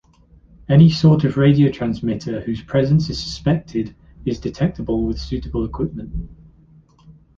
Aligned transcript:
Any 0.67 0.89
sort 0.89 1.25
of 1.25 1.37
radio 1.37 1.71
transmitter 1.71 2.41
whose 2.41 2.63
presence 2.63 3.07
is 3.11 3.21
suspected 3.21 3.95
is 4.25 4.39
detectable 4.39 5.03
with 5.03 5.19
suitable 5.19 5.63
equipment. 5.63 6.27